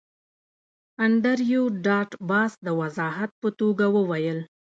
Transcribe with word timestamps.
انډریو 1.05 1.63
ډاټ 1.85 2.09
باس 2.29 2.51
د 2.65 2.67
وضاحت 2.79 3.31
په 3.41 3.49
توګه 3.59 3.85
وویل 3.95 4.39